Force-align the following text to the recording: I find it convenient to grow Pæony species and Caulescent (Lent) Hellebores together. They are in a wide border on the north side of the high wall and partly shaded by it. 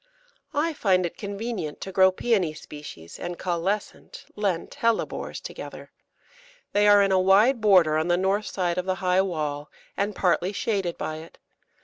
I 0.55 0.73
find 0.73 1.05
it 1.05 1.15
convenient 1.15 1.79
to 1.81 1.91
grow 1.91 2.11
Pæony 2.11 2.57
species 2.57 3.19
and 3.19 3.37
Caulescent 3.37 4.25
(Lent) 4.35 4.77
Hellebores 4.81 5.39
together. 5.39 5.91
They 6.73 6.87
are 6.87 7.03
in 7.03 7.11
a 7.11 7.19
wide 7.19 7.61
border 7.61 7.97
on 7.97 8.07
the 8.07 8.17
north 8.17 8.47
side 8.47 8.79
of 8.79 8.85
the 8.85 8.95
high 8.95 9.21
wall 9.21 9.69
and 9.95 10.15
partly 10.15 10.53
shaded 10.53 10.97
by 10.97 11.17
it. 11.17 11.37